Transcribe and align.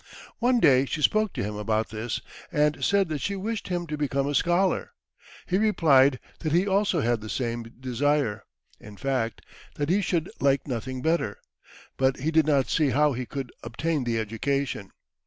One 0.39 0.59
day 0.59 0.85
she 0.87 1.03
spoke 1.03 1.31
to 1.33 1.43
him 1.43 1.55
about 1.55 1.89
this, 1.89 2.21
and 2.51 2.83
said 2.83 3.07
that 3.09 3.21
she 3.21 3.35
wished 3.35 3.67
him 3.67 3.85
to 3.85 3.99
become 3.99 4.25
a 4.25 4.33
scholar. 4.33 4.93
He 5.45 5.59
replied 5.59 6.19
that 6.39 6.53
he 6.53 6.65
also 6.67 7.01
had 7.01 7.21
the 7.21 7.29
same 7.29 7.71
desire 7.79 8.41
in 8.79 8.97
fact, 8.97 9.41
that 9.75 9.89
he 9.89 10.01
should 10.01 10.31
like 10.39 10.67
nothing 10.67 11.03
better 11.03 11.37
but 11.97 12.17
he 12.21 12.31
did 12.31 12.47
not 12.47 12.67
see 12.67 12.89
how 12.89 13.13
he 13.13 13.27
could 13.27 13.51
obtain 13.61 14.03
the 14.03 14.17
education. 14.17 14.89